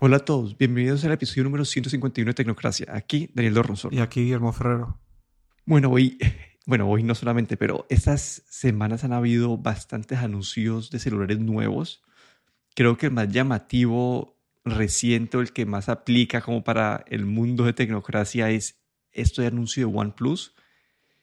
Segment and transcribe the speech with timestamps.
[0.00, 2.86] Hola a todos, bienvenidos al episodio número 151 de Tecnocracia.
[2.94, 3.92] Aquí Daniel Dorronzón.
[3.92, 5.00] Y aquí Guillermo Ferrero.
[5.64, 6.16] Bueno, hoy,
[6.66, 12.04] bueno, hoy no solamente, pero estas semanas han habido bastantes anuncios de celulares nuevos.
[12.76, 17.64] Creo que el más llamativo reciente o el que más aplica como para el mundo
[17.64, 18.78] de Tecnocracia es
[19.10, 20.54] esto de anuncio de OnePlus.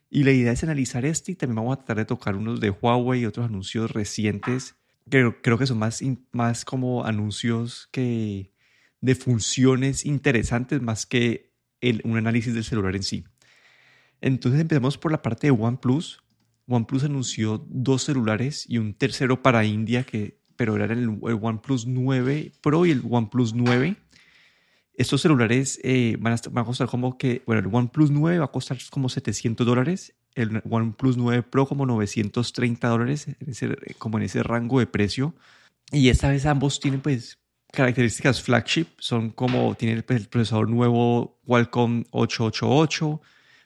[0.10, 2.71] Y la idea es analizar este y también vamos a tratar de tocar unos de
[2.71, 4.75] Huawei y otros anuncios recientes.
[5.10, 8.54] Creo, creo que son más, más como anuncios que
[9.05, 11.54] de funciones interesantes más que
[12.04, 13.25] un análisis del celular en sí.
[14.19, 16.23] Entonces empezamos por la parte de OnePlus.
[16.68, 21.86] OnePlus anunció dos celulares y un tercero para India, que, pero eran el, el OnePlus
[21.86, 23.96] 9 Pro y el OnePlus 9
[24.97, 28.46] estos celulares eh, van, a, van, a, costar como que, bueno, el OnePlus 9 va
[28.46, 33.27] a costar como 700 dólares, el OnePlus 9 Pro como 930 dólares,
[33.97, 35.35] como en ese rango de precio.
[35.91, 37.38] Y esta vez ambos tienen pues
[37.75, 43.22] características flagship, son como, tienen pues, el procesador nuevo Qualcomm 888,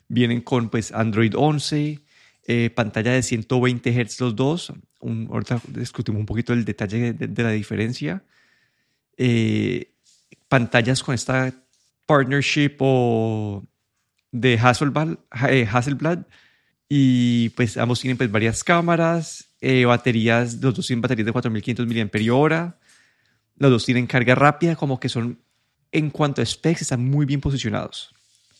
[0.08, 2.00] vienen con pues Android 11,
[2.46, 7.26] eh, pantalla de 120 Hz los dos, un, ahorita discutimos un poquito el detalle de,
[7.26, 8.22] de la diferencia.
[9.16, 9.92] Eh,
[10.48, 11.52] pantallas con esta
[12.06, 13.62] partnership o
[14.32, 15.18] de Hasselblad,
[15.48, 16.26] eh, Hasselblad
[16.88, 21.86] y pues ambos tienen pues varias cámaras, eh, baterías, los dos tienen baterías de 4500
[21.86, 22.74] mAh,
[23.60, 25.38] los dos tienen carga rápida, como que son
[25.92, 28.14] en cuanto a specs están muy bien posicionados.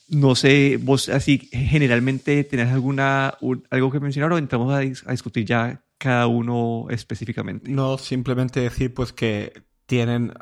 [0.09, 3.35] No sé, vos así generalmente tenés alguna
[3.71, 7.71] algo que mencionar o entramos a, a discutir ya cada uno específicamente.
[7.71, 9.53] No, simplemente decir pues que
[9.87, 10.35] tienen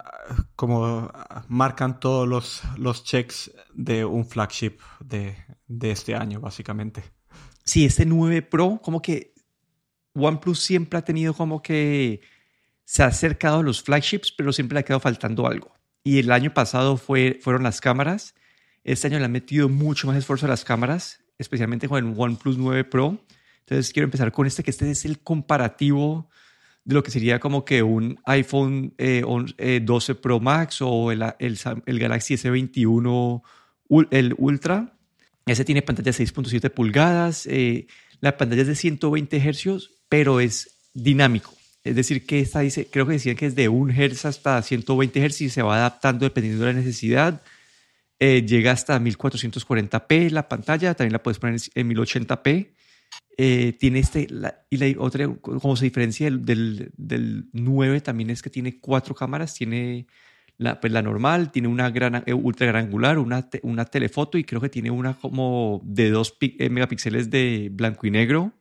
[0.56, 1.10] como
[1.46, 5.36] marcan todos los, los checks de un flagship de,
[5.66, 7.02] de, este año, básicamente.
[7.64, 9.34] Sí, este 9 Pro, como que
[10.14, 12.20] OnePlus siempre ha tenido como que
[12.88, 15.74] se ha acercado a los flagships, pero siempre le ha quedado faltando algo.
[16.02, 18.34] Y el año pasado fue, fueron las cámaras.
[18.82, 22.56] Este año le han metido mucho más esfuerzo a las cámaras, especialmente con el OnePlus
[22.56, 23.22] 9 Pro.
[23.58, 26.30] Entonces quiero empezar con este, que este es el comparativo
[26.84, 31.58] de lo que sería como que un iPhone eh, 12 Pro Max o el, el,
[31.84, 33.42] el Galaxy S21
[34.10, 34.96] el Ultra.
[35.44, 37.86] Ese tiene pantalla de 6.7 pulgadas, eh,
[38.20, 41.57] la pantalla es de 120 Hz, pero es dinámico.
[41.88, 45.28] Es decir, que esta dice, creo que decían que es de 1 Hz hasta 120
[45.28, 47.42] Hz y se va adaptando dependiendo de la necesidad.
[48.18, 52.72] Eh, llega hasta 1440p la pantalla, también la puedes poner en 1080p.
[53.40, 58.42] Eh, tiene este, la, y la otra, como se diferencia del, del, 9, también es
[58.42, 60.08] que tiene cuatro cámaras, tiene
[60.56, 64.38] la, pues la normal, tiene una gran, eh, ultra gran angular, una, te, una telefoto
[64.38, 68.52] y creo que tiene una como de 2 eh, megapíxeles de blanco y negro,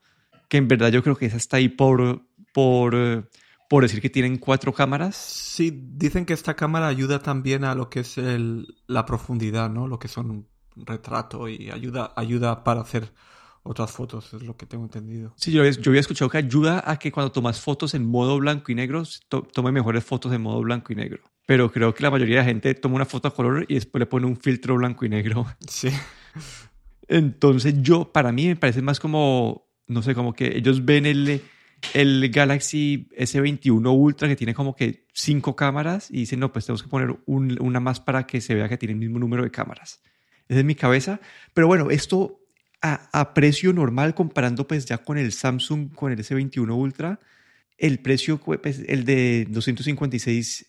[0.47, 2.26] que en verdad yo creo que esa está ahí por,
[2.57, 3.29] por,
[3.69, 5.15] por decir que tienen cuatro cámaras.
[5.15, 9.87] Sí, dicen que esta cámara ayuda también a lo que es el, la profundidad, ¿no?
[9.87, 13.13] Lo que son retrato y ayuda, ayuda para hacer
[13.61, 15.35] otras fotos, es lo que tengo entendido.
[15.37, 18.71] Sí, yo, yo había escuchado que ayuda a que cuando tomas fotos en modo blanco
[18.71, 21.21] y negro, to, tome mejores fotos en modo blanco y negro.
[21.45, 23.99] Pero creo que la mayoría de la gente toma una foto a color y después
[23.99, 25.45] le pone un filtro blanco y negro.
[25.67, 25.89] Sí.
[27.07, 31.41] Entonces yo, para mí me parece más como, no sé, como que ellos ven el,
[31.93, 36.83] el Galaxy S21 Ultra que tiene como que cinco cámaras y dicen, no, pues tenemos
[36.83, 39.51] que poner un, una más para que se vea que tiene el mismo número de
[39.51, 40.01] cámaras.
[40.47, 41.19] Esa es mi cabeza.
[41.53, 42.41] Pero bueno, esto
[42.81, 47.19] a, precio normal comparando pues ya con el Samsung, con el S21 Ultra,
[47.77, 50.65] el precio, pues, el de 256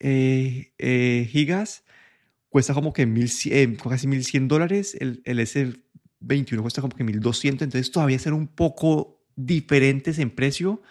[0.00, 1.84] eh, eh, gigas,
[2.48, 7.62] cuesta como que mil, eh, casi 1100 dólares, el, el S21 cuesta como que 1200,
[7.62, 10.82] entonces todavía ser un poco diferentes en precio,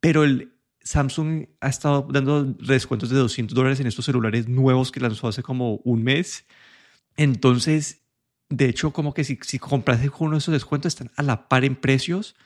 [0.00, 5.00] pero el Samsung ha estado dando descuentos de 200 dólares en estos celulares nuevos que
[5.00, 6.46] lanzó hace como un mes.
[7.16, 8.02] Entonces,
[8.48, 11.64] de hecho, como que si, si compras uno de esos descuentos están a la par
[11.64, 12.36] en precios.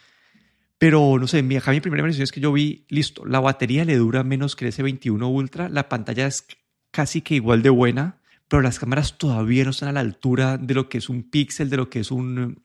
[0.78, 3.84] Pero no sé, mi, acá mi primera impresión es que yo vi, listo, la batería
[3.84, 6.44] le dura menos que el S21 Ultra, la pantalla es
[6.90, 10.74] casi que igual de buena, pero las cámaras todavía no están a la altura de
[10.74, 12.64] lo que es un Pixel, de lo que es un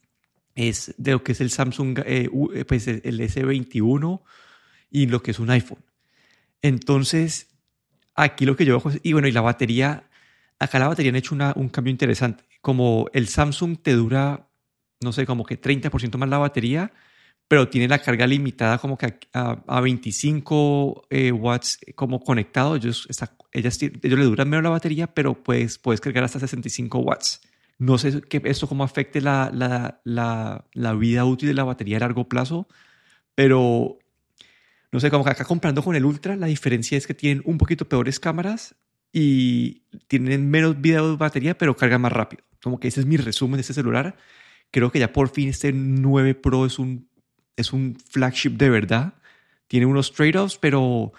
[0.57, 2.29] es de lo que es el Samsung, eh,
[2.67, 4.21] pues el S21
[4.91, 5.83] y lo que es un iPhone.
[6.61, 7.47] Entonces,
[8.15, 10.09] aquí lo que yo veo, y bueno, y la batería,
[10.59, 14.49] acá la batería han hecho un cambio interesante como el Samsung te dura,
[15.01, 16.91] no sé, como que 30% más la batería,
[17.47, 22.75] pero tiene la carga limitada como que a, a 25 eh, watts como conectado.
[22.75, 26.99] Ellos, está, ellas, ellos le duran menos la batería, pero puedes, puedes cargar hasta 65
[26.99, 27.41] watts.
[27.79, 31.99] No sé que esto cómo afecte la, la, la, vida útil de la batería a
[32.01, 32.67] largo plazo,
[33.35, 33.99] pero
[34.91, 37.57] no sé, como que acá comprando con el Ultra, la diferencia es que tienen un
[37.57, 38.75] poquito peores cámaras
[39.13, 42.43] y tienen menos vida de batería, pero cargan más rápido.
[42.61, 44.17] Como que ese es mi resumen de este celular.
[44.71, 47.07] Creo que ya por fin este 9 Pro es un,
[47.55, 49.13] es un flagship de verdad.
[49.67, 51.13] Tiene unos trade-offs, pero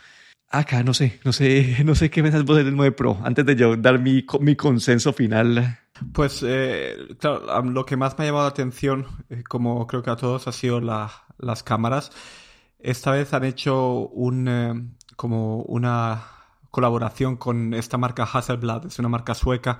[0.50, 3.56] acá no sé, no sé, no sé qué pensás vos del 9 Pro antes de
[3.56, 5.78] yo dar mi, mi consenso final.
[6.12, 10.10] Pues eh, claro, lo que más me ha llamado la atención, eh, como creo que
[10.10, 12.10] a todos, ha sido la, las cámaras.
[12.78, 14.74] Esta vez han hecho un eh,
[15.16, 16.24] como una
[16.70, 19.78] colaboración con esta marca Hasselblad, es una marca sueca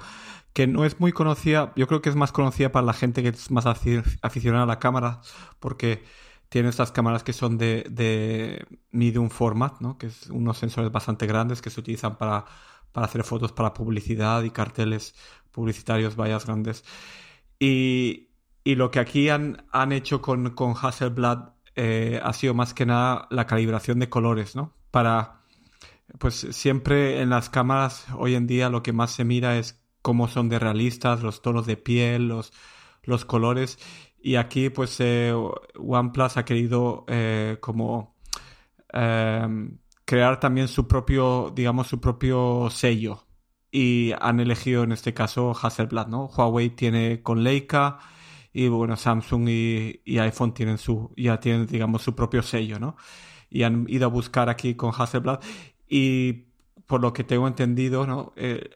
[0.53, 3.29] que no es muy conocida, yo creo que es más conocida para la gente que
[3.29, 5.21] es más aficionada a la cámara,
[5.61, 6.03] porque
[6.49, 9.99] tiene estas cámaras que son de, de medium format, ¿no?
[9.99, 12.47] que es unos sensores bastante grandes que se utilizan para,
[12.93, 15.15] para hacer fotos para publicidad y carteles
[15.53, 16.85] publicitarios vallas grandes.
[17.59, 18.29] Y,
[18.65, 21.51] y lo que aquí han, han hecho con, con Hasselblad
[21.81, 24.75] eh, ha sido más que nada la calibración de colores, ¿no?
[24.91, 25.43] Para,
[26.19, 30.27] pues siempre en las cámaras hoy en día lo que más se mira es cómo
[30.27, 32.53] son de realistas, los tonos de piel, los,
[33.05, 33.79] los colores.
[34.21, 35.33] Y aquí pues eh,
[35.79, 38.17] OnePlus ha querido eh, como
[40.05, 43.28] crear también su propio, digamos, su propio sello.
[43.71, 46.27] Y han elegido en este caso Hasselblad, ¿no?
[46.27, 47.99] Huawei tiene con Leica
[48.53, 52.97] y bueno, Samsung y, iPhone tienen su, ya tienen, digamos, su propio sello, ¿no?
[53.51, 55.41] Y han ido a buscar aquí con Hasselblad
[55.89, 56.49] y
[56.87, 58.33] por lo que tengo entendido, ¿no?
[58.37, 58.71] Eh,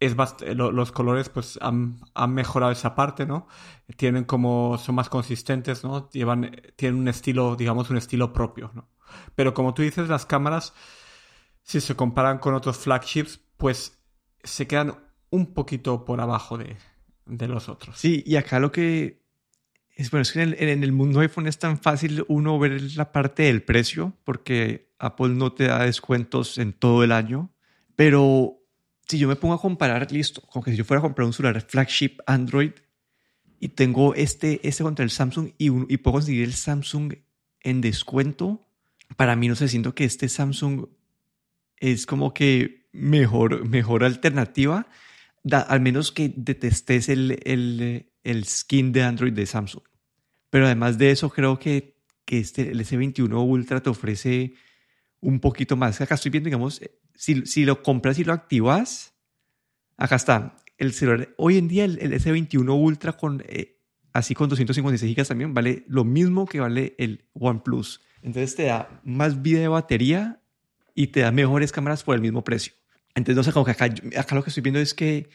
[0.00, 0.16] es
[0.54, 3.48] los colores pues han, han, mejorado esa parte, ¿no?
[3.96, 6.08] Tienen como, son más consistentes, ¿no?
[6.10, 8.88] Llevan, tienen un estilo, digamos, un estilo propio, ¿no?
[9.34, 10.72] Pero como tú dices, las cámaras,
[11.62, 13.97] si se comparan con otros flagships, pues
[14.48, 14.94] se quedan
[15.30, 16.76] un poquito por abajo de,
[17.26, 17.98] de los otros.
[17.98, 19.20] Sí, y acá lo que
[19.98, 22.80] es bueno, es que en el, en el, mundo iPhone es tan fácil uno ver
[22.96, 27.50] la parte del precio, porque Apple no te da descuentos en todo el año,
[27.96, 28.62] pero
[29.08, 31.32] si yo me pongo a comparar, listo, como que si yo fuera a comprar un
[31.32, 32.72] celular flagship Android
[33.58, 37.14] y tengo este, este contra el Samsung y, y puedo conseguir el Samsung
[37.60, 38.68] en descuento,
[39.16, 40.86] para mí no sé, siento que este Samsung
[41.78, 44.86] es como que mejor, mejor alternativa,
[45.52, 49.82] al menos que detestes el, el, el, skin de Android de Samsung.
[50.50, 54.54] Pero además de eso, creo que, que este, el S21 Ultra te ofrece
[55.20, 56.00] un poquito más.
[56.00, 56.80] Acá estoy viendo, digamos,
[57.14, 59.14] si, lo compras y lo activas,
[59.96, 60.56] acá está.
[60.76, 63.78] El celular, hoy en día el, S21 Ultra con eh,
[64.12, 68.00] así con 256 GB también vale lo mismo que vale el OnePlus.
[68.22, 70.40] Entonces te da más vida de batería
[70.94, 72.72] y te da mejores cámaras por el mismo precio.
[73.14, 75.28] Entonces, no sé, como que acá, acá lo que estoy viendo es que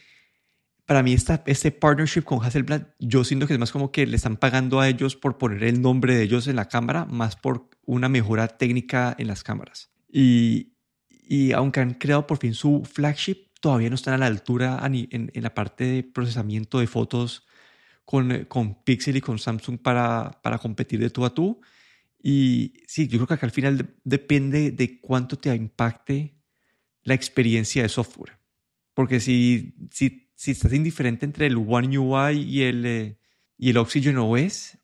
[0.86, 4.16] para mí esta, este partnership con Hasselblad, yo siento que es más como que le
[4.16, 7.70] están pagando a ellos por poner el nombre de ellos en la cámara, más por
[7.86, 9.90] una mejora técnica en las cámaras.
[10.10, 10.74] Y,
[11.08, 15.30] y aunque han creado por fin su flagship, todavía no están a la altura en,
[15.32, 17.46] en la parte de procesamiento de fotos
[18.04, 21.60] con, con Pixel y con Samsung para, para competir de tú a tú.
[22.22, 26.34] Y sí, yo creo que acá al final depende de cuánto te impacte
[27.04, 28.38] la experiencia de software.
[28.94, 33.18] Porque si, si, si estás indiferente entre el One UI y el, eh,
[33.56, 34.78] y el Oxygen OS,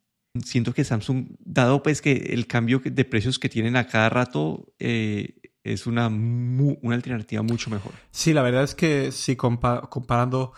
[0.44, 4.72] siento que Samsung, dado pues que el cambio de precios que tienen a cada rato,
[4.78, 7.93] eh, es una, una alternativa mucho mejor.
[8.10, 10.53] Sí, la verdad es que si comparando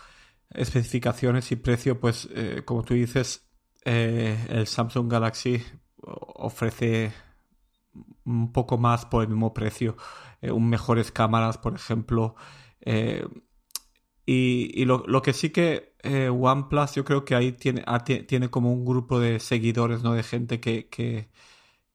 [0.49, 3.45] especificaciones y precio, pues eh, como tú dices,
[3.83, 5.61] el Samsung Galaxy
[6.05, 7.11] ofrece
[8.25, 9.97] un poco más por el mismo precio,
[10.43, 12.35] eh, un mejores cámaras, por ejemplo.
[14.25, 18.85] y, lo, que sí que OnePlus, yo creo que ahí tiene, ah, tiene como un
[18.85, 20.13] grupo de seguidores, ¿no?
[20.13, 21.29] De gente que, que,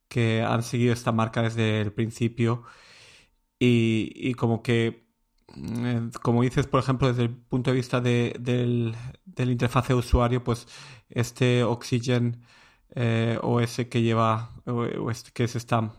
[0.09, 2.65] que han seguido esta marca desde el principio
[3.59, 5.09] y, como que,
[6.23, 10.45] como dices, por ejemplo, desde el punto de vista de, del, del interfaz de usuario,
[10.45, 10.67] pues
[11.11, 12.43] este Oxygen
[12.95, 15.95] eh, OS que lleva, o, este, que es esta,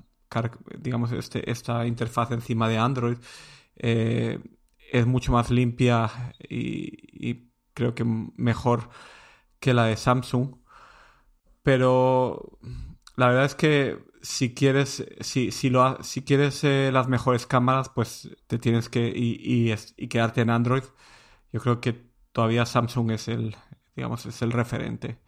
[0.79, 3.17] digamos, este, esta interfaz encima de Android,
[3.77, 4.39] eh,
[4.91, 8.89] es mucho más limpia y, creo que mejor
[9.59, 10.55] que la de Samsung.
[11.63, 12.59] Pero
[13.15, 17.89] la verdad es que si quieres, si, si, lo, si quieres eh, las mejores cámaras,
[17.89, 20.83] pues te tienes que y, y, quedarte en Android.
[21.53, 21.93] Yo creo que
[22.31, 23.55] todavía Samsung es el,
[23.95, 25.19] digamos, es el referente.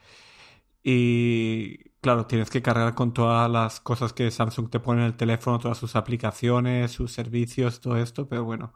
[0.84, 5.15] Y claro, tienes que cargar con todas las cosas que Samsung te pone en el
[5.15, 8.74] teléfono, todas sus aplicaciones, sus servicios, todo esto, pero bueno,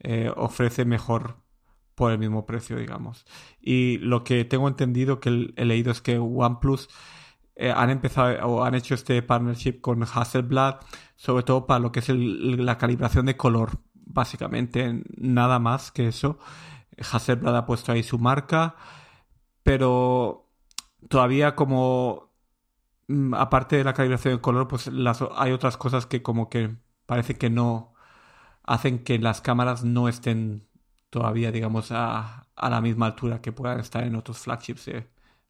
[0.00, 1.36] eh, ofrece mejor
[1.94, 3.26] por el mismo precio, digamos.
[3.60, 6.88] Y lo que tengo entendido que he leído es que OnePlus
[7.56, 10.76] eh, han empezado o han hecho este partnership con Hasselblad,
[11.16, 16.38] sobre todo para lo que es la calibración de color, básicamente nada más que eso.
[16.98, 18.76] Hasselblad ha puesto ahí su marca,
[19.62, 20.50] pero
[21.08, 22.25] todavía como
[23.32, 24.90] aparte de la calibración de color, pues
[25.36, 27.94] hay otras cosas que como que parece que no
[28.64, 30.66] hacen que las cámaras no estén
[31.10, 34.90] todavía, digamos, a, a la misma altura que puedan estar en otros flagships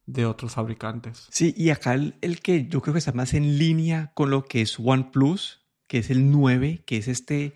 [0.05, 1.27] de, otros fabricantes.
[1.31, 4.61] Sí, y acá el, que yo creo que está más en línea con lo que
[4.61, 7.53] es OnePlus, que es el 9, que es este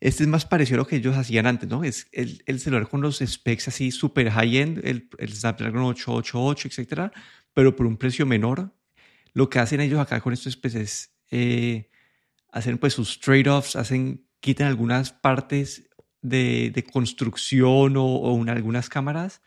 [0.00, 1.82] este es más parecido a lo que ellos hacían antes, ¿no?
[1.82, 7.12] Es el, el celular con los specs así súper high-end, el, el, Snapdragon 888, etcétera,
[7.54, 8.70] pero por un precio menor.
[9.34, 11.90] Lo que hacen ellos acá con estos pues es eh,
[12.50, 15.90] hacen pues sus trade-offs, hacen, quitan algunas partes
[16.22, 19.42] de, de construcción o, o una, algunas cámaras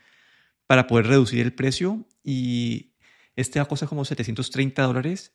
[0.66, 2.92] para poder reducir el precio y
[3.34, 5.32] este va a costar como 730 dólares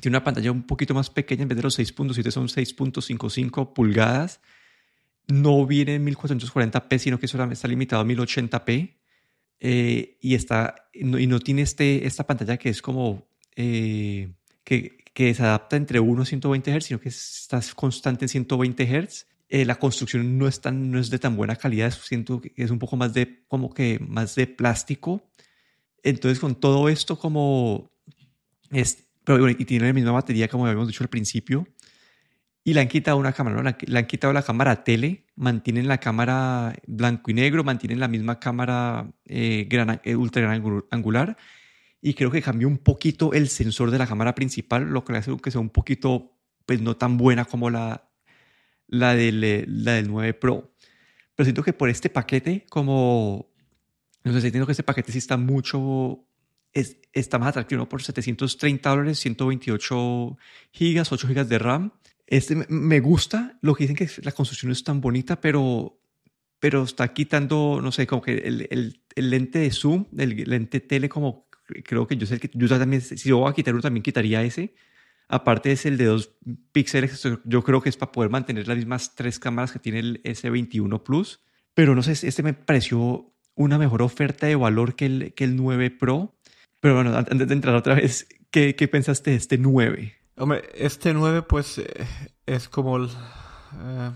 [0.00, 4.40] tiene una pantalla un poquito más pequeña, en vez de los 6.7 son 6.55 pulgadas.
[5.26, 8.96] No viene en 1440p, sino que solamente está limitado a 1080p.
[9.60, 13.28] Eh, y, está, y no tiene este, esta pantalla que es como
[13.60, 14.30] eh,
[14.62, 18.84] que, que, se adapta entre 1 y 120 Hz, sino que está constante en 120
[18.84, 19.26] Hz.
[19.48, 22.70] Eh, la construcción no es, tan, no es de tan buena calidad, siento que es
[22.70, 25.28] un poco más de, como que más de plástico.
[26.04, 27.90] Entonces con todo esto como
[28.70, 31.66] es, pero y tiene la misma batería como habíamos dicho al principio.
[32.62, 33.76] Y le han quitado una cámara, ¿no?
[33.86, 38.38] Le han quitado la cámara tele, mantienen la cámara blanco y negro, mantienen la misma
[38.38, 41.36] cámara eh, gran, eh, ultra gran angular.
[42.00, 45.18] Y creo que cambió un poquito el sensor de la cámara principal, lo que le
[45.18, 48.08] hace que sea un poquito, pues no tan buena como la,
[48.86, 50.72] la, del, eh, la del 9 Pro.
[51.34, 53.50] Pero siento que por este paquete, como,
[54.24, 56.24] no sé, siento que este paquete sí está mucho,
[56.72, 60.36] es, está más atractivo por 730 dólares, 128
[60.72, 61.92] gigas, 8 gigas de RAM.
[62.26, 66.00] Este me gusta, lo que dicen que la construcción es tan bonita, pero,
[66.60, 70.80] pero está quitando, no sé, como que el, el, el lente de zoom, el lente
[70.80, 71.47] tele, como
[71.84, 74.74] creo que yo sé que también, si yo voy a quitarlo, también quitaría ese.
[75.28, 76.36] Aparte es el de 2
[76.72, 80.22] píxeles, yo creo que es para poder mantener las mismas tres cámaras que tiene el
[80.22, 81.40] S21 Plus.
[81.74, 85.56] Pero no sé, este me pareció una mejor oferta de valor que el, que el
[85.56, 86.34] 9 Pro.
[86.80, 90.14] Pero bueno, antes de entrar otra vez, ¿qué, qué pensaste de este 9?
[90.36, 92.06] Hombre, este 9 pues eh,
[92.46, 93.04] es como...
[93.04, 94.10] Eh,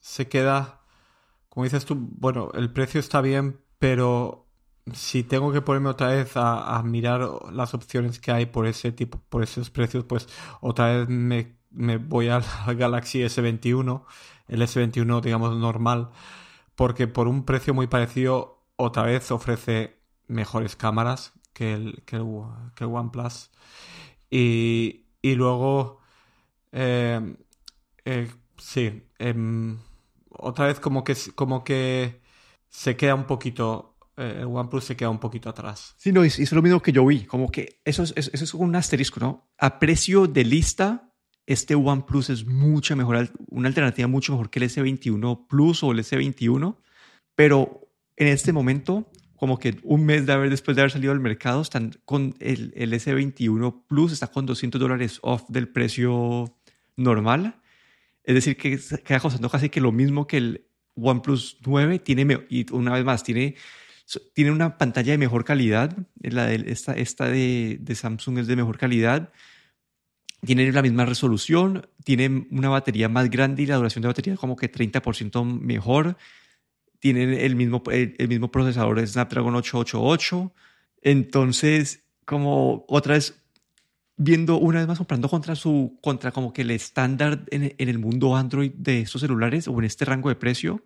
[0.00, 0.82] se queda...
[1.48, 4.47] Como dices tú, bueno, el precio está bien, pero
[4.94, 9.20] si tengo que ponerme otra vez a, mirar las opciones que hay por ese tipo,
[9.28, 10.28] por esos precios, pues
[10.60, 11.56] otra vez me,
[11.98, 12.44] voy al,
[12.76, 14.04] Galaxy S21,
[14.48, 16.10] el S21 digamos normal,
[16.76, 23.50] porque por un precio muy parecido otra vez ofrece mejores cámaras, que el, que OnePlus.
[24.30, 26.00] Y, y luego,
[26.72, 27.36] eh,
[28.04, 29.78] eh, sí, em,
[30.30, 32.20] otra vez como que, como que
[32.68, 33.87] se queda un poquito,
[34.18, 35.94] eh, OnePlus se queda un poquito atrás.
[35.98, 38.54] Sí, no, es, es lo mismo que yo vi, como que eso es, eso es
[38.54, 39.48] un asterisco, ¿no?
[39.58, 41.12] A precio de lista,
[41.46, 46.00] este OnePlus es mucho mejor, una alternativa mucho mejor que el S21 Plus o el
[46.00, 46.76] S21,
[47.34, 51.20] pero en este momento como que un mes de haber, después de haber salido al
[51.20, 56.58] mercado, están con el, el S21 Plus, está con 200 dólares off del precio
[56.96, 57.60] normal.
[58.24, 62.00] Es decir, que queda costando casi que lo mismo que el OnePlus 9.
[62.00, 63.54] Tiene, y una vez más, tiene,
[64.32, 65.96] tiene una pantalla de mejor calidad.
[66.20, 69.30] La de, esta de, Samsung es de mejor calidad.
[70.44, 74.56] Tiene la misma resolución, tiene una batería más grande y la duración de batería como
[74.56, 76.16] que 30% mejor
[77.00, 80.52] tienen el mismo, el, mismo procesador Snapdragon 888.
[81.02, 83.42] Entonces, como otra vez,
[84.16, 88.36] viendo una vez más comprando contra su, contra como que el estándar en, el mundo
[88.36, 90.84] Android de estos celulares o en este rango de precio,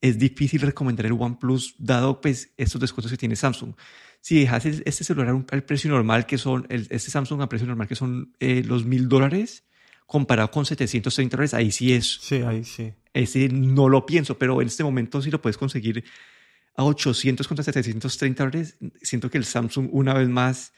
[0.00, 3.74] es difícil recomendar el OnePlus dado pues estos descuentos que tiene Samsung.
[4.20, 7.88] Si dejas este celular al precio normal que son, el, este Samsung a precio normal
[7.88, 9.64] que son eh, los mil dólares,
[10.06, 12.18] comparado con 730 dólares, ahí sí es.
[12.20, 12.92] Sí, ahí sí.
[13.12, 16.04] Ese no lo pienso, pero en este momento si lo puedes conseguir
[16.76, 18.78] a 800 contra 730 dólares.
[19.02, 20.72] Siento que el Samsung una vez más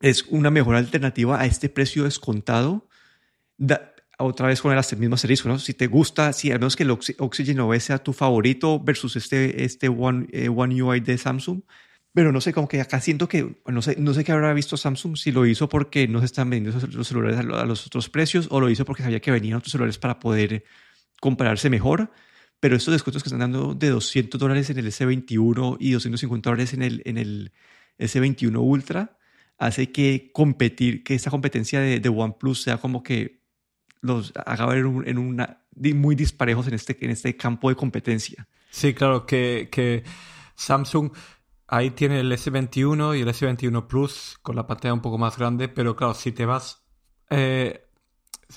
[0.00, 2.88] es una mejor alternativa a este precio descontado.
[4.22, 5.58] Otra vez con el mismo asterisco, ¿no?
[5.58, 9.64] Si te gusta, si al menos que el Oxygen OS sea tu favorito versus este,
[9.64, 11.62] este One, eh, One UI de Samsung,
[12.12, 14.76] pero no sé, como que acá siento que, no sé, no sé qué habrá visto
[14.76, 18.48] Samsung, si lo hizo porque no se están vendiendo los celulares a los otros precios
[18.50, 20.64] o lo hizo porque sabía que venían otros celulares para poder
[21.20, 22.10] compararse mejor.
[22.58, 26.74] Pero estos descuentos que están dando de 200 dólares en el S21 y 250 dólares
[26.74, 27.52] en el, en el
[27.98, 29.16] S21 Ultra
[29.56, 33.39] hace que competir, que esta competencia de, de OnePlus sea como que
[34.00, 35.62] los haga en una,
[35.94, 38.48] muy disparejos en este, en este campo de competencia.
[38.70, 40.04] Sí, claro, que, que
[40.54, 41.12] Samsung
[41.66, 45.68] ahí tiene el S21 y el S21 Plus con la pantalla un poco más grande,
[45.68, 46.84] pero claro, si te vas
[47.30, 47.86] eh,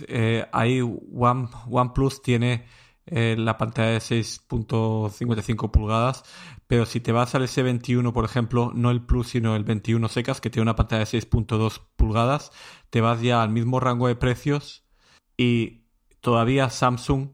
[0.07, 2.65] eh, ahí One, OnePlus tiene
[3.05, 6.23] eh, la pantalla de 6.55 pulgadas,
[6.67, 10.41] pero si te vas al S21, por ejemplo, no el Plus, sino el 21 secas,
[10.41, 12.51] que tiene una pantalla de 6.2 pulgadas,
[12.89, 14.82] te vas ya al mismo rango de precios
[15.43, 15.85] y
[16.21, 17.29] todavía Samsung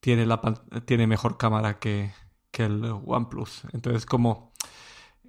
[0.00, 0.40] tiene, la,
[0.84, 2.12] tiene mejor cámara que,
[2.50, 3.62] que el OnePlus.
[3.72, 4.52] Entonces, como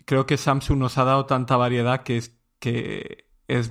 [0.05, 3.69] creo que Samsung nos ha dado tanta variedad que es que es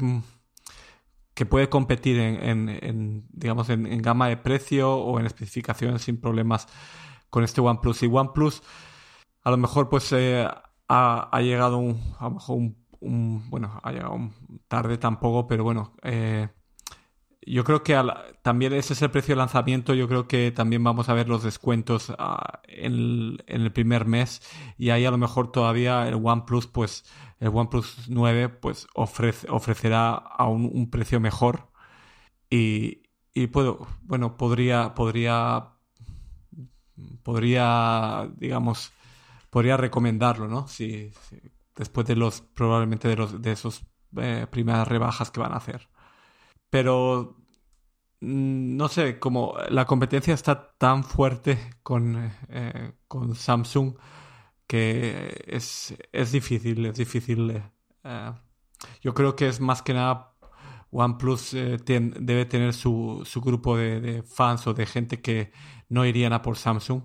[1.34, 6.66] que puede competir en, digamos, en, gama de precio o en especificaciones sin problemas
[7.30, 8.02] con este OnePlus.
[8.02, 8.62] Y OnePlus
[9.44, 10.48] a lo mejor pues eh,
[10.88, 12.56] ha, llegado un, a lo mejor
[13.00, 14.30] un, bueno, ha llegado
[14.66, 16.48] tarde tampoco, pero bueno, eh,
[17.50, 18.00] yo creo que
[18.42, 19.94] también ese es el precio de lanzamiento.
[19.94, 24.42] Yo creo que también vamos a ver los descuentos ah, en, el, primer mes
[24.76, 27.04] y ahí a lo mejor todavía el OnePlus pues
[27.40, 31.70] el OnePlus 9 pues ofrece, ofrecerá a un, precio mejor
[32.50, 33.02] y,
[33.34, 35.74] y, puedo, bueno, podría, podría,
[37.22, 38.92] podría, digamos,
[39.50, 40.66] podría recomendarlo, ¿no?
[40.66, 41.12] Si,
[41.76, 43.82] después de los, probablemente de los, de esos
[44.16, 45.88] eh, primeras rebajas que van a hacer.
[46.70, 47.36] Pero
[48.20, 53.94] mm, no sé, como la competencia está tan fuerte con, eh, con Samsung
[54.66, 57.62] que es, es difícil, es difícil.
[58.04, 58.32] Eh,
[59.00, 60.34] yo creo que es más que nada
[60.90, 65.52] OnePlus eh, debe tener su, su grupo de, fans o de gente que
[65.88, 67.02] no irían a por Samsung.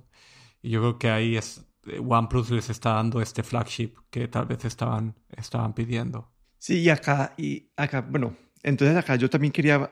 [0.62, 1.66] Y yo creo que ahí es
[2.00, 6.32] OnePlus les está dando este flagship que tal vez estaban, estaban pidiendo.
[6.58, 9.92] Sí, y acá, y acá, bueno, entonces acá yo también quería,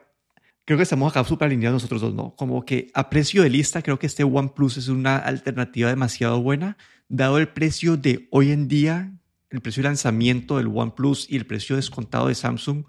[0.65, 2.35] creo que estamos acá súper alineados nosotros dos, ¿no?
[2.35, 6.77] Como que a precio de lista creo que este OnePlus es una alternativa demasiado buena
[7.11, 9.11] dado el precio de hoy en día,
[9.49, 12.85] el precio de lanzamiento del OnePlus y el precio descontado de Samsung,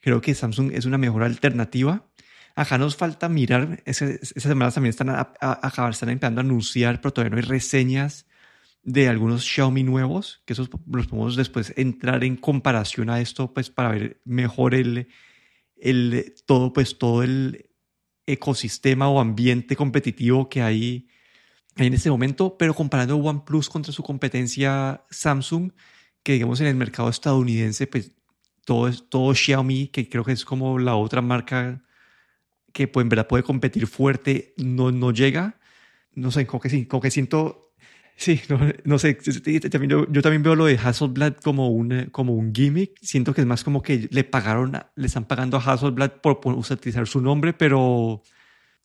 [0.00, 2.06] creo que Samsung es una mejor alternativa.
[2.54, 7.12] Acá nos falta mirar, esas semanas también están a, acabar, están empezando a anunciar, pero
[7.12, 8.26] todavía no hay reseñas
[8.82, 13.70] de algunos Xiaomi nuevos, que esos los podemos después entrar en comparación a esto, pues
[13.70, 15.08] para ver mejor el,
[15.76, 17.70] el todo, pues todo el
[18.26, 21.08] ecosistema o ambiente competitivo que hay
[21.76, 25.72] en este momento, pero comparando OnePlus contra su competencia Samsung,
[26.22, 28.12] que digamos en el mercado estadounidense, pues
[28.64, 31.82] todo, todo Xiaomi, que creo que es como la otra marca
[32.72, 35.58] que pues, en verdad puede competir fuerte, no, no llega.
[36.14, 37.71] No sé, como que como que siento,
[38.16, 38.40] sí,
[38.84, 39.14] no, sé,
[39.70, 42.98] también yo, también veo lo de Hasselblad como un, como un gimmick.
[43.00, 46.54] Siento que es más como que le pagaron, le están pagando a Hasselblad por, por
[46.54, 48.22] utilizar su nombre, pero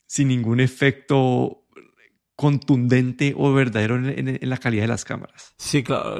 [0.05, 1.65] sin ningún efecto
[2.35, 5.53] contundente o verdadero en, la calidad de las cámaras.
[5.57, 6.19] Sí, claro.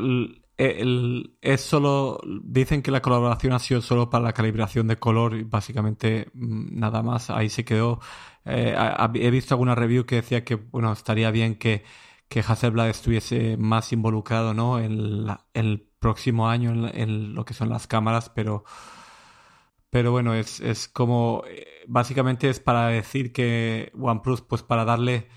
[0.57, 2.19] es solo.
[2.43, 6.79] Dicen que la colaboración ha sido solo para la calibración de color y básicamente mm,
[6.79, 7.29] nada más.
[7.29, 7.99] Ahí se quedó.
[8.45, 8.75] Eh,
[9.15, 11.83] he visto alguna review que decía que bueno estaría bien que,
[12.29, 14.79] que Hasselblad estuviese más involucrado ¿no?
[14.79, 18.63] en, el próximo año en, lo que son las cámaras, pero.
[19.89, 21.43] Pero bueno, es, es como.
[21.47, 25.29] Eh, básicamente es para decir que OnePlus, pues para darle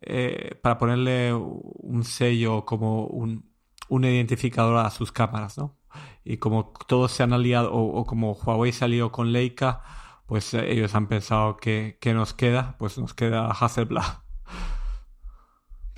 [0.00, 3.44] eh, para ponerle un sello como un,
[3.90, 5.76] identificador a sus cámaras, ¿no?
[6.24, 9.82] Y como todos se han aliado, o, como Huawei salió con Leica,
[10.26, 14.22] pues eh, ellos han pensado que, nos queda, pues nos queda Hasselblad.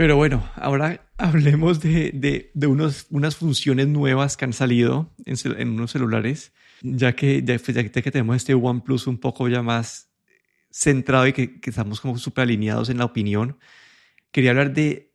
[0.01, 6.55] Pero bueno, ahora hablemos de, unos, unas funciones nuevas que han salido en, unos celulares,
[6.81, 10.11] ya que, ya, pues, que tenemos este OnePlus un poco ya más
[10.71, 13.59] centrado y que, que estamos como súper alineados en la opinión.
[14.31, 15.13] Quería hablar de,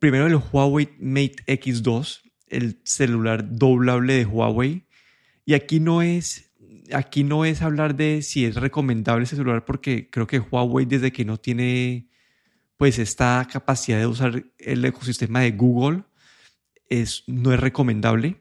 [0.00, 4.88] primero del Huawei Mate X2, el celular doblable de Huawei.
[5.44, 6.50] Y aquí no es,
[6.92, 11.12] aquí no es hablar de si es recomendable ese celular, porque creo que Huawei desde
[11.12, 12.09] que no tiene
[12.80, 16.04] pues esta capacidad de usar el ecosistema de Google,
[16.88, 18.40] es, no es recomendable.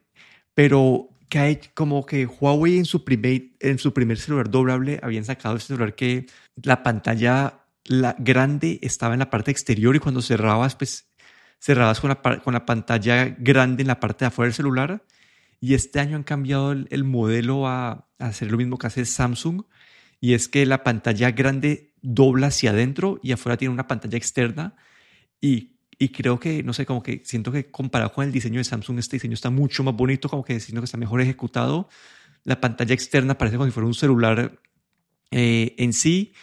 [0.53, 5.25] Pero que hay como que Huawei en su primer, en su primer celular doblable habían
[5.25, 10.21] sacado este celular que la pantalla la grande estaba en la parte exterior y cuando
[10.21, 11.11] cerrabas, pues
[11.59, 15.03] cerrabas con la, con la pantalla grande en la parte de afuera del celular.
[15.59, 19.63] Y este año han cambiado el, modelo a, hacer lo mismo que hace Samsung.
[20.21, 24.75] Y es que la pantalla grande dobla hacia adentro y afuera tiene una pantalla externa.
[25.41, 28.63] Y, y creo que, no sé, como que siento que comparado con el diseño de
[28.63, 31.89] Samsung, este diseño está mucho más bonito, como que siento que está mejor ejecutado.
[32.43, 34.59] La pantalla externa parece como si fuera un celular
[35.31, 36.33] eh, en sí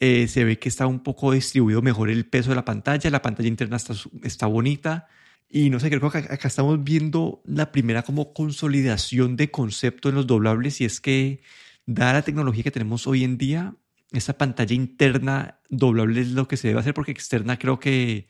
[0.00, 3.20] Eh, se ve que está un poco distribuido mejor el peso de la pantalla, la
[3.20, 5.08] pantalla interna está, está bonita.
[5.50, 10.14] Y no sé, creo que acá, estamos viendo la primera como consolidación de concepto en
[10.14, 11.40] los doblables y es que
[11.84, 13.74] dada la tecnología que tenemos hoy en día,
[14.12, 18.28] esa pantalla interna doblable es lo que se debe hacer porque externa creo que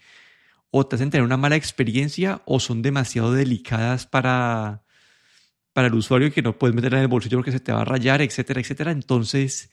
[0.71, 4.83] o te hacen tener una mala experiencia o son demasiado delicadas para,
[5.73, 7.85] para el usuario que no puedes meterla en el bolsillo porque se te va a
[7.85, 8.91] rayar, etcétera, etcétera.
[8.91, 9.71] Entonces,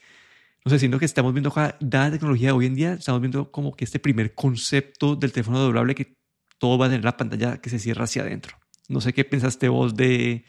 [0.63, 3.75] no sé, siento que estamos viendo, dada la tecnología hoy en día, estamos viendo como
[3.75, 6.17] que este primer concepto del teléfono doblable que
[6.57, 8.57] todo va a tener la pantalla que se cierra hacia adentro.
[8.87, 10.45] No sé qué pensaste vos de,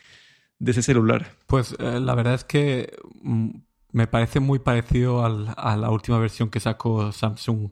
[0.59, 1.33] de ese celular.
[1.47, 3.51] Pues eh, la verdad es que mm,
[3.97, 7.71] me parece muy parecido al, a la última versión que sacó Samsung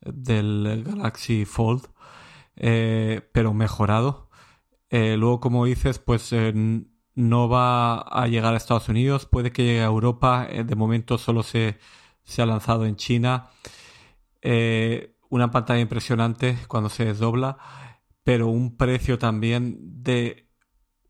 [0.00, 1.82] del Galaxy Fold,
[2.54, 4.30] eh, pero mejorado.
[4.88, 6.32] Eh, luego, como dices, pues
[7.16, 11.18] no va a llegar a Estados Unidos, puede que llegue a Europa, eh, de momento
[11.18, 11.80] solo se,
[12.22, 13.50] se, ha lanzado en China.
[14.42, 17.58] Eh, una pantalla impresionante cuando se desdobla,
[18.22, 20.48] pero un precio también de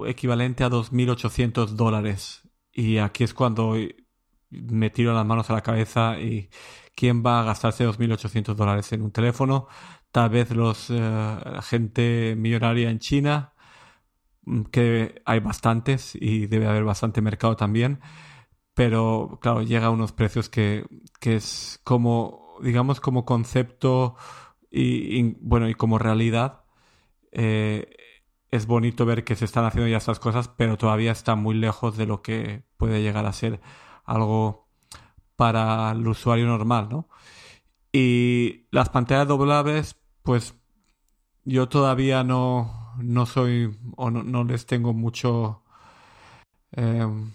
[0.07, 2.49] equivalente a 2.800 dólares.
[2.73, 3.77] Y aquí es cuando
[4.51, 6.49] me tiro las manos a la cabeza y
[6.95, 9.69] quién va a gastarse 2.800 dólares en un teléfono.
[10.11, 13.55] Tal vez los eh, gente millonaria en China,
[14.49, 18.01] Mm, que hay bastantes y debe haber bastante mercado también,
[18.75, 20.87] pero claro, llega a unos precios que,
[21.21, 24.17] que es como, digamos, como concepto
[24.71, 26.65] y, bueno, y como realidad.
[27.33, 27.89] Eh,
[28.51, 31.97] es bonito ver que se están haciendo ya estas cosas, pero todavía está muy lejos
[31.99, 33.61] de lo que puede llegar a ser
[34.09, 34.69] algo
[35.37, 37.09] para el usuario normal, ¿no?
[37.93, 40.55] Y las pantallas doblables, pues
[41.45, 45.63] yo todavía no, no soy o no, les tengo mucho,
[46.73, 47.33] em,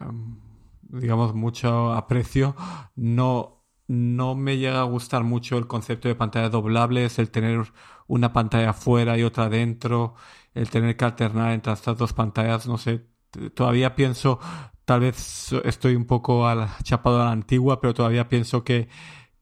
[0.00, 0.36] em,
[0.82, 2.54] digamos, mucho aprecio.
[2.96, 7.72] No, no me llega a gustar mucho el concepto de pantallas doblables, el tener
[8.06, 10.14] una pantalla afuera y otra dentro,
[10.54, 13.06] el tener que alternar entre estas dos pantallas, no sé,
[13.54, 14.38] todavía pienso,
[14.84, 18.88] tal vez estoy un poco al, chapado a la antigua, pero todavía pienso que,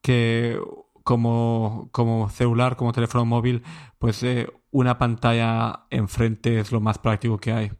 [0.03, 0.59] que
[1.05, 3.63] como, como celular, como teléfono móvil,
[3.99, 7.73] pues eh, una pantalla enfrente es lo más práctico que hay.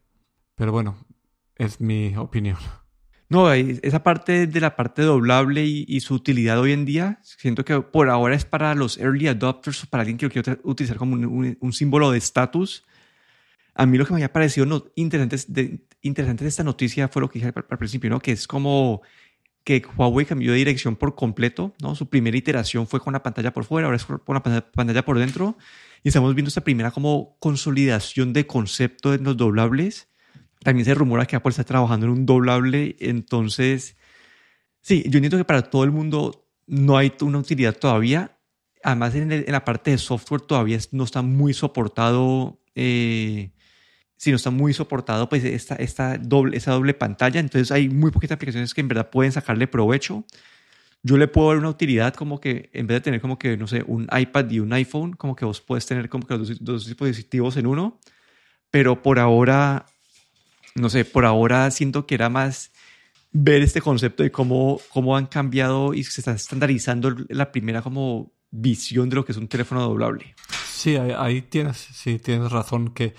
[0.55, 0.97] Pero bueno,
[1.55, 2.57] es mi opinión.
[3.29, 7.79] No, esa parte de la parte doblable y, su utilidad hoy en día, siento que
[7.79, 11.71] por ahora es para los early adopters para alguien que lo quiere utilizar como un,
[11.71, 12.83] símbolo de estatus.
[13.73, 17.21] A mí lo que me había parecido no, interesante, de, interesante de esta noticia fue
[17.21, 18.19] lo que dije al, principio, ¿no?
[18.19, 19.01] que es como
[19.63, 21.73] que Huawei cambió de dirección por completo.
[21.81, 21.95] ¿no?
[21.95, 25.19] Su primera iteración fue con la pantalla por fuera, ahora es con la pantalla por
[25.19, 25.57] dentro.
[26.03, 30.07] Y estamos viendo esta primera como consolidación de concepto en los doblables.
[30.63, 32.95] También se rumora que Apple está trabajando en un doblable.
[32.99, 33.97] Entonces,
[34.81, 38.37] sí, yo entiendo que para todo el mundo no hay una utilidad todavía.
[38.83, 42.59] Además, en, la parte de software todavía no está muy soportado.
[42.73, 43.51] Eh,
[44.21, 47.39] si no está muy soportado, pues esta, esta doble, esa doble pantalla.
[47.39, 50.25] Entonces hay muy poquitas aplicaciones que en verdad pueden sacarle provecho
[51.03, 53.67] yo le puedo dar una utilidad como que en vez de tener como que, no
[53.67, 56.85] sé, un iPad y un iPhone, como que vos puedes tener como que los dos,
[56.85, 57.99] dispositivos en uno,
[58.69, 59.85] pero por ahora,
[60.75, 62.71] no sé, por ahora siento que era más
[63.31, 68.31] ver este concepto de cómo, cómo han cambiado y se está estandarizando la primera como
[68.51, 70.35] visión de lo que es un teléfono doblable.
[70.71, 73.15] Sí, ahí, tienes, sí, tienes razón que,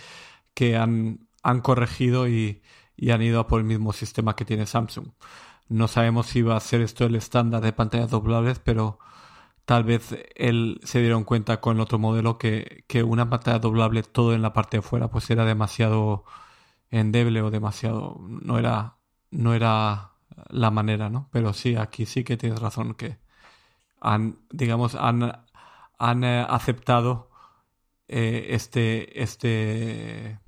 [0.54, 2.62] que han, han corregido y,
[2.96, 5.08] y han ido por el mismo sistema que tiene Samsung.
[5.68, 8.98] No sabemos si va a ser esto el estándar de pantallas doblables, pero
[9.64, 14.02] tal vez él se dieron cuenta con el otro modelo que, que una pantalla doblable
[14.02, 16.24] todo en la parte de fuera pues era demasiado
[16.90, 18.96] endeble o demasiado no era
[19.30, 20.12] no era
[20.50, 21.28] la manera, ¿no?
[21.32, 23.18] Pero sí, aquí sí que tienes razón que
[24.00, 25.44] han digamos han
[25.98, 27.30] han eh, aceptado
[28.08, 30.40] eh, este este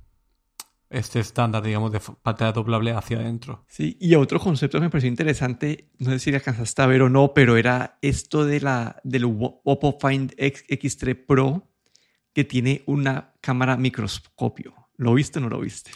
[0.89, 3.65] este estándar, digamos, de pantalla doblable hacia adentro.
[3.67, 7.01] Sí, y otro concepto que me pareció interesante, no sé si le alcanzaste a ver
[7.01, 11.67] o no, pero era esto de la, del Oppo Find X3 Pro
[12.33, 14.73] que tiene una cámara microscopio.
[14.97, 15.91] ¿Lo viste o no lo viste?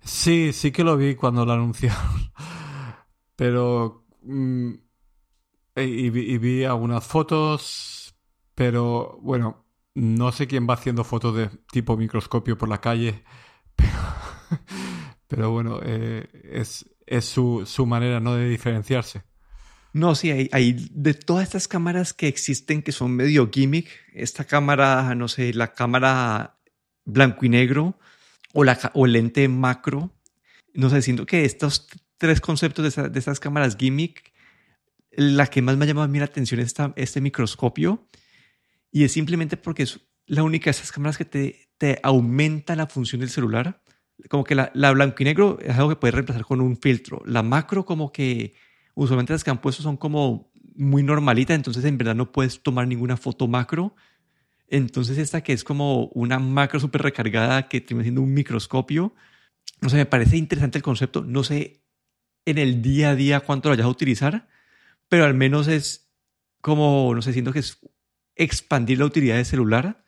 [0.00, 2.32] Sí, sí que lo vi cuando lo anunciaron.
[3.36, 4.06] Pero...
[4.22, 4.74] Mm,
[5.76, 8.14] y, y vi algunas fotos,
[8.54, 13.24] pero bueno, no sé quién va haciendo fotos de tipo microscopio por la calle,
[13.76, 13.92] pero
[15.28, 18.34] Pero bueno, eh, es, es su, su, manera ¿no?
[18.34, 19.22] de diferenciarse.
[19.92, 24.44] No, sí, hay, hay, de todas estas cámaras que existen que son medio gimmick, esta
[24.44, 26.58] cámara, no sé, la cámara
[27.04, 27.98] blanco y negro
[28.52, 30.14] o, la, o lente macro,
[30.74, 34.32] no sé, siento que estos tres conceptos de, de estas cámaras gimmick
[35.18, 38.06] la que más me ha llamado a mí la atención es este microscopio
[38.92, 42.86] y es simplemente porque es la única de esas cámaras que te, te aumenta la
[42.86, 43.82] función del celular.
[44.28, 47.22] Como que la, la, blanco y negro es algo que puedes reemplazar con un filtro.
[47.24, 48.54] La macro como que
[48.94, 52.86] usualmente las que han puesto son como muy normalitas, entonces en verdad no puedes tomar
[52.86, 53.94] ninguna foto macro.
[54.68, 59.14] Entonces esta que es como una macro súper recargada que termina siendo un microscopio.
[59.80, 61.24] No sé, me parece interesante el concepto.
[61.24, 61.82] No sé
[62.44, 64.48] en el día a día cuánto lo vayas a utilizar,
[65.08, 66.10] pero al menos es
[66.60, 67.78] como, no sé, siento que es
[68.36, 70.04] expandir la utilidad del celular.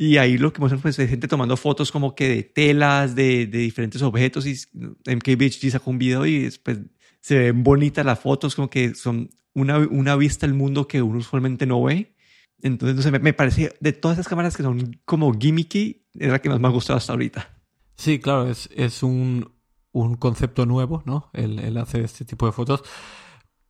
[0.00, 3.46] Y ahí lo que muestran pues, es gente tomando fotos como que de telas, de,
[3.46, 4.46] de diferentes objetos.
[4.46, 4.58] Y
[5.04, 6.78] MKBHD sacó un video y después
[7.20, 11.18] se ven bonitas las fotos, como que son una, una vista al mundo que uno
[11.18, 12.16] usualmente no ve.
[12.62, 16.60] Entonces, me, parece, de todas esas cámaras que son como gimmicky, es la que más
[16.60, 17.60] me ha gustado hasta ahorita.
[17.96, 19.52] Sí, claro, es, es un,
[19.92, 21.28] un concepto nuevo, ¿no?
[21.34, 22.84] El, el, hacer este tipo de fotos,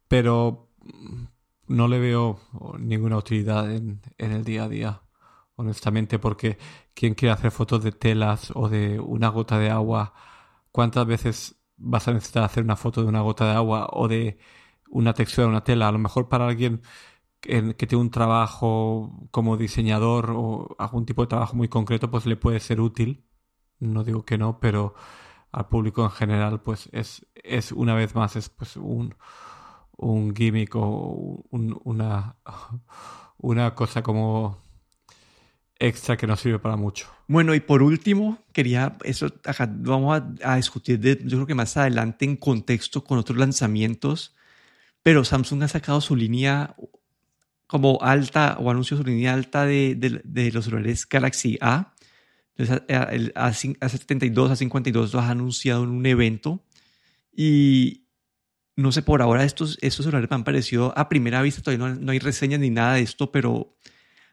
[0.06, 0.70] pero
[1.66, 2.38] no le veo
[2.78, 5.02] ninguna utilidad en, en el día a día,
[5.60, 6.58] honestamente, porque
[6.94, 10.14] quien quiere hacer fotos de telas o de una gota de agua,
[10.72, 14.38] ¿cuántas veces vas a necesitar hacer una foto de una gota de agua o de
[14.90, 15.88] una textura de una tela?
[15.88, 16.82] A lo mejor para alguien
[17.40, 22.36] que tiene un trabajo como diseñador o algún tipo de trabajo muy concreto, pues le
[22.36, 23.24] puede ser útil.
[23.80, 24.94] No digo que no, pero
[25.52, 29.16] al público en general, pues es, es una vez más, es pues un,
[29.96, 32.36] un gimmick o una,
[33.38, 34.58] una cosa como
[35.80, 37.08] extra que no sirve para mucho.
[37.26, 39.32] Bueno, y por último, quería, eso
[39.68, 44.36] vamos a, a discutir, de, yo creo que más adelante en contexto con otros lanzamientos,
[45.02, 46.76] pero Samsung ha sacado su línea
[47.70, 51.94] como alta o anunció su línea alta de, de, los celulares Galaxy A.
[52.56, 56.64] Entonces, el A72, A52 los ha anunciado en un evento
[57.32, 58.08] y
[58.74, 62.10] no sé, por ahora estos, estos celulares me han parecido, a primera vista todavía no,
[62.10, 63.76] hay reseñas ni nada de esto, pero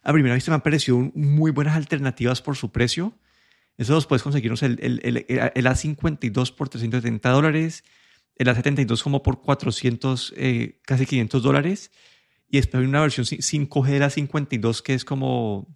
[0.08, 3.14] a primera vista me han parecido muy buenas alternativas por su precio.
[3.78, 7.84] Eso los puedes conseguirnos el, el, el, el A52 por 370 dólares,
[8.38, 11.92] el A72 como por 400, eh, casi 500 dólares
[12.50, 15.76] y después hay una versión 5G de la 52 que es como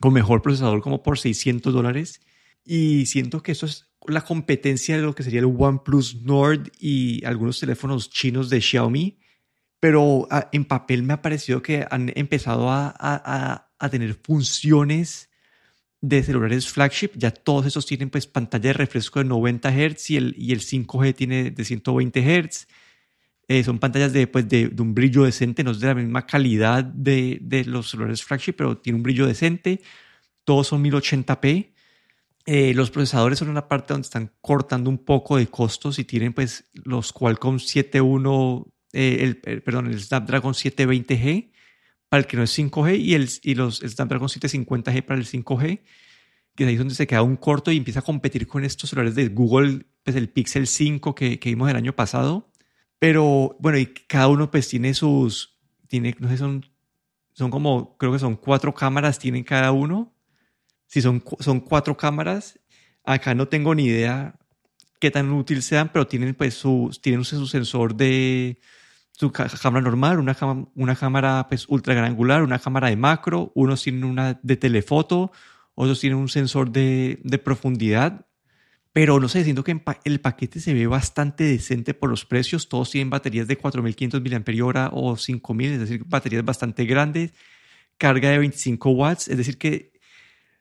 [0.00, 2.22] con mejor procesador como por 600 dólares.
[2.64, 7.22] Y siento que eso es la competencia de lo que sería el OnePlus Nord y
[7.26, 9.18] algunos teléfonos chinos de Xiaomi.
[9.80, 15.30] Pero ah, en papel me ha parecido que han empezado a, a tener funciones
[16.00, 17.10] de celulares flagship.
[17.14, 20.60] Ya todos esos tienen pues pantalla de refresco de 90 Hz y el, y el
[20.60, 22.66] 5G tiene de 120 Hz
[23.48, 26.82] eh, son pantallas de, pues, de, un brillo decente, no es de la misma calidad
[26.82, 29.82] de, de, los celulares flagship, pero tiene un brillo decente.
[30.44, 31.72] Todos son 1080p.
[32.46, 36.32] Eh, los procesadores son una parte donde están cortando un poco de costos y tienen
[36.32, 41.52] pues los Qualcomm 71, eh, el, perdón, el Snapdragon 720G
[42.08, 45.80] para el que no es 5G y, el, y los Snapdragon 750G para el 5G,
[46.54, 49.14] que es ahí donde se queda un corto y empieza a competir con estos celulares
[49.14, 52.50] de Google, pues el Pixel 5 que, que vimos el año pasado
[52.98, 56.64] pero bueno, y cada uno pues tiene sus, tiene, no sé, son,
[57.32, 60.14] son como, creo que son cuatro cámaras tienen cada uno.
[60.86, 62.58] Si son, son cuatro cámaras,
[63.04, 64.38] acá no tengo ni idea
[65.00, 68.58] qué tan útil sean, pero tienen pues su, tienen su sensor de
[69.16, 70.36] su cámara normal, una,
[70.74, 75.32] una cámara pues ultra gran angular, una cámara de macro, unos tienen una de telefoto,
[75.74, 78.26] otros tienen un sensor de, de profundidad
[78.96, 82.70] pero no sé, siento que el paquete se ve bastante decente por los precios.
[82.70, 87.34] Todos tienen baterías de 4500 mAh o 5000, es decir, baterías bastante grandes,
[87.98, 89.92] carga de 25 watts, es decir, que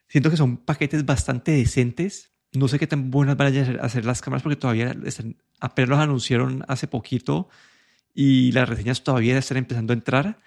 [0.10, 2.34] siento que son paquetes bastante decentes.
[2.52, 6.00] No sé qué tan buenas van a hacer las cámaras porque todavía están, apenas los
[6.00, 7.48] anunciaron hace poquito
[8.16, 10.40] y las reseñas todavía están empezando a entrar.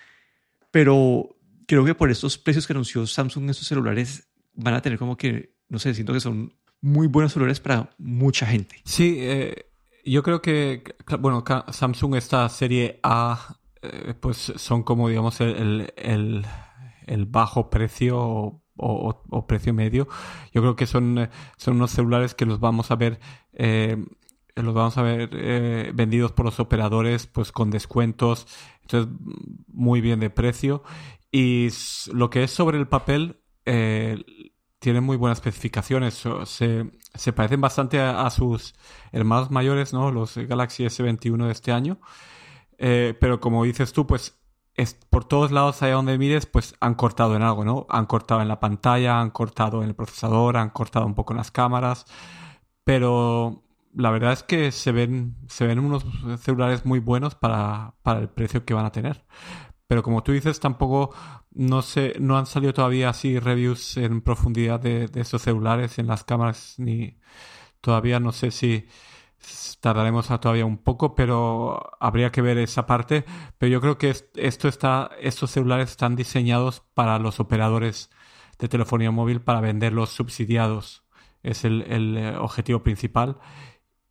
[0.70, 4.98] Pero creo que por estos precios que anunció Samsung en estos celulares van a tener
[4.98, 8.76] como que, no sé, siento que son muy buenos celulares para mucha gente.
[8.84, 9.66] Sí, eh,
[10.04, 10.82] yo creo que,
[11.20, 16.46] bueno, Samsung esta serie A, eh, pues son como, digamos, el, el,
[17.06, 20.08] el bajo precio o, o, precio medio.
[20.54, 23.20] Yo creo que son, eh, son unos celulares que los vamos a ver...
[24.62, 28.46] los vamos a ver vendidos por los operadores pues con descuentos
[28.82, 29.12] entonces
[29.66, 30.82] muy bien de precio
[31.30, 31.68] y
[32.12, 33.40] lo que es sobre el papel
[34.78, 36.24] tienen muy buenas especificaciones.
[36.44, 38.74] Se, se parecen bastante a, sus
[39.12, 40.10] hermanos mayores, ¿no?
[40.10, 42.00] Los Galaxy S21 de este año.
[42.78, 44.38] Eh, pero como dices tú, pues
[44.74, 47.86] es, por todos lados, allá donde mires, pues han cortado en algo, ¿no?
[47.90, 51.38] Han cortado en la pantalla, han cortado en el procesador, han cortado un poco en
[51.38, 52.06] las cámaras.
[52.84, 53.64] Pero
[53.98, 56.06] la verdad es que se ven, se ven unos
[56.40, 59.24] celulares muy buenos para, para el precio que van a tener.
[59.88, 61.12] Pero como tú dices, tampoco
[61.50, 66.22] no sé, no han salido todavía así reviews en profundidad de, estos celulares en las
[66.22, 67.18] cámaras, ni
[67.80, 68.86] todavía no sé si
[69.80, 73.24] tardaremos todavía un poco, pero habría que ver esa parte.
[73.58, 78.10] Pero yo creo que esto está, estos celulares están diseñados para los operadores
[78.60, 81.04] de telefonía móvil para venderlos subsidiados.
[81.42, 83.38] Es el, el eh, objetivo principal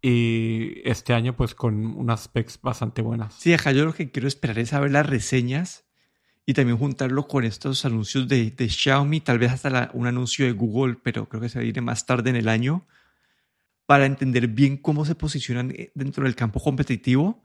[0.02, 3.34] y este año pues con unas specs bastante buenas.
[3.36, 5.86] Sí, acá yo lo que quiero esperar es saber las reseñas
[6.46, 10.54] y también juntarlo con estos anuncios de, de Xiaomi, tal vez hasta un anuncio de
[10.54, 12.88] Google, pero creo que se viene más tarde en el año,
[13.86, 17.44] para entender bien cómo se posicionan eh, dentro del campo competitivo.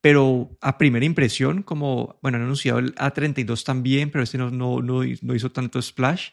[0.00, 4.80] Pero a primera impresión, como, bueno, han anunciado el A32 también, pero este no, no,
[4.80, 6.30] no, no hizo tanto splash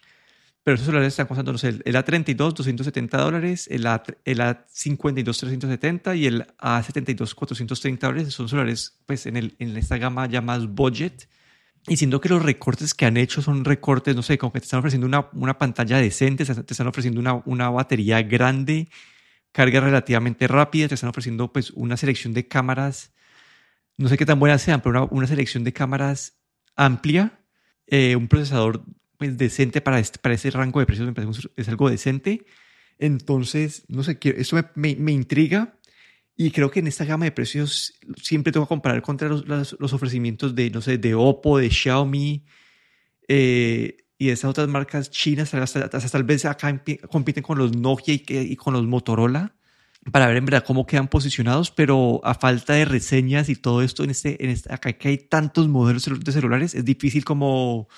[0.68, 5.24] pero esos celulares están costando, no sé, el A32, 270 dólares, el, A, el A52,
[5.24, 8.34] 370 y el A72, 430 dólares.
[8.34, 11.30] Son celulares, pues, en, el, en esta gama ya más budget.
[11.88, 14.66] Y siendo que los recortes que han hecho son recortes, no sé, como que te
[14.66, 18.90] están ofreciendo una, una pantalla decente, te están ofreciendo una, una batería grande,
[19.54, 23.14] carga relativamente rápida, te están ofreciendo, pues, una selección de cámaras,
[23.96, 26.42] no sé qué tan buenas sean, pero una, una selección de cámaras
[26.76, 27.40] amplia,
[27.88, 28.84] eh, un procesador
[29.18, 32.46] pues, decente para, este, para ese rango de precios, me parece es algo decente.
[33.00, 35.78] Entonces, no sé, eso me, me, intriga
[36.36, 39.94] y creo que en esta gama de precios siempre tengo que comparar contra los, los,
[39.94, 42.46] ofrecimientos de, no sé, de Oppo, de Xiaomi
[43.28, 48.16] eh, y de esas otras marcas chinas, hasta, tal vez acá compiten con los Nokia
[48.16, 49.56] y, y, con los Motorola
[50.12, 54.04] para ver en verdad cómo quedan posicionados, pero a falta de reseñas y todo esto,
[54.04, 57.90] en este, en este, acá que hay tantos modelos de celulares, es difícil como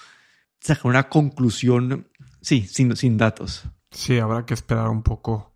[0.60, 2.08] sacar una conclusión,
[2.42, 3.64] sí, sin, sin datos.
[3.92, 5.56] Sí, habrá que esperar un poco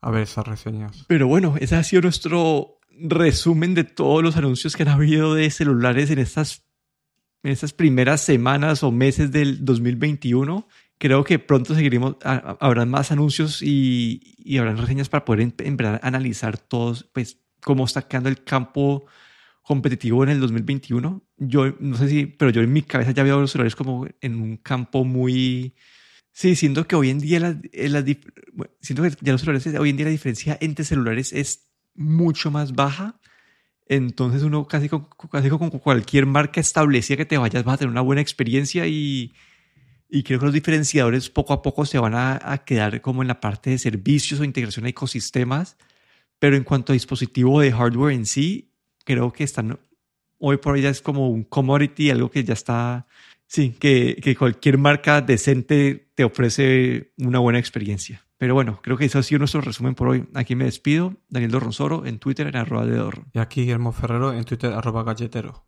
[0.00, 1.04] a ver esas reseñas.
[1.06, 5.50] Pero bueno, ese ha sido nuestro resumen de todos los anuncios que han habido de
[5.50, 6.64] celulares en estas,
[7.42, 10.66] en estas primeras semanas o meses del 2021.
[10.98, 16.00] Creo que pronto seguiremos, habrán más anuncios y, y habrán reseñas para poder en verdad
[16.02, 19.06] analizar todos, pues, cómo está quedando el campo
[19.62, 21.22] competitivo en el 2021.
[21.38, 24.40] Yo no sé si, pero yo en mi cabeza ya veo los celulares como en
[24.40, 25.74] un campo muy...
[26.32, 27.60] Sí, siento que hoy en día, la,
[28.80, 32.72] siento que ya los celulares, hoy en día la diferencia entre celulares es mucho más
[32.72, 33.20] baja.
[33.86, 37.90] Entonces uno casi con, casi con cualquier marca establecida que te vayas vas a tener
[37.90, 39.34] una buena experiencia y,
[40.08, 43.28] y creo que los diferenciadores poco a poco se van a, a, quedar como en
[43.28, 45.76] la parte de servicios o integración a ecosistemas.
[46.38, 48.71] Pero en cuanto a dispositivo de hardware en sí,
[49.04, 49.78] creo que están,
[50.38, 53.06] hoy por hoy ya es como un commodity, algo que ya está,
[53.46, 58.24] sí, que, que cualquier marca decente te ofrece una buena experiencia.
[58.42, 60.24] Pero bueno, creo que eso ha sido nuestro resumen por hoy.
[60.34, 61.14] Aquí me despido.
[61.28, 63.26] Daniel Dorronsoro en Twitter en arroba de Dorron.
[63.32, 65.64] Y aquí Guillermo Ferrero en Twitter arroba galletero.